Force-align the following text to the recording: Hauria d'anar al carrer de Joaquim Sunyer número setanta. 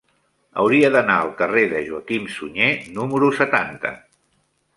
Hauria 0.61 0.87
d'anar 0.95 1.17
al 1.25 1.29
carrer 1.41 1.65
de 1.73 1.81
Joaquim 1.89 2.25
Sunyer 2.37 2.71
número 2.97 3.31
setanta. 3.43 3.95